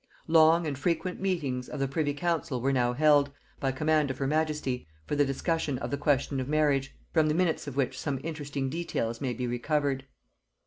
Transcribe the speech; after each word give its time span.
Long 0.27 0.65
and 0.65 0.75
frequent 0.79 1.19
meetings 1.21 1.69
of 1.69 1.79
the 1.79 1.87
privy 1.87 2.15
council 2.15 2.59
were 2.59 2.73
now 2.73 2.93
held, 2.93 3.29
by 3.59 3.71
command 3.71 4.09
of 4.09 4.17
her 4.17 4.25
majesty, 4.25 4.87
for 5.05 5.15
the 5.15 5.25
discussion 5.25 5.77
of 5.77 5.91
the 5.91 5.95
question 5.97 6.39
of 6.39 6.49
marriage; 6.49 6.95
from 7.13 7.27
the 7.27 7.35
minutes 7.35 7.67
of 7.67 7.75
which 7.75 7.99
some 7.99 8.19
interesting 8.23 8.67
details 8.67 9.21
may 9.21 9.33
be 9.33 9.45
recovered. 9.45 10.05